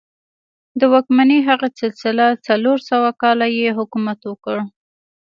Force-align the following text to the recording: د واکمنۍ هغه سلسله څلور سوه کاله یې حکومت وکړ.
د 0.79 0.81
واکمنۍ 0.93 1.39
هغه 1.49 1.67
سلسله 1.79 2.25
څلور 2.47 2.77
سوه 2.89 3.09
کاله 3.21 3.47
یې 3.59 3.69
حکومت 3.79 4.19
وکړ. 4.25 4.57